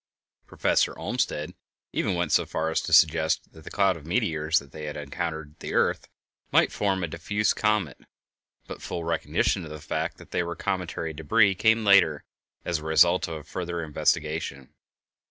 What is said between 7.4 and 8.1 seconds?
comet;